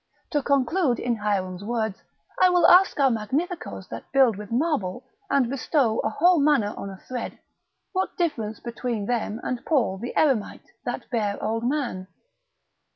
[0.31, 2.01] To conclude in Hierom's words,
[2.41, 6.89] I will ask our magnificoes that build with marble, and bestow a whole manor on
[6.89, 7.37] a thread,
[7.93, 12.07] what difference between them and Paul the Eremite, that bare old man?